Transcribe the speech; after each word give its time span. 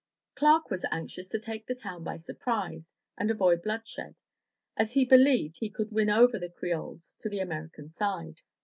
Clark 0.33 0.71
was 0.71 0.83
anxious 0.89 1.29
to 1.29 1.37
take 1.37 1.67
the 1.67 1.75
town 1.75 2.03
by 2.03 2.17
surprise 2.17 2.91
and 3.19 3.29
avoid 3.29 3.61
bloodshed, 3.61 4.15
as 4.75 4.93
he 4.93 5.05
believed 5.05 5.59
he 5.59 5.69
could 5.69 5.91
win 5.91 6.09
over 6.09 6.39
the 6.39 6.49
Creoles 6.49 7.15
to 7.17 7.29
the 7.29 7.37
American 7.39 7.87
side. 7.87 8.41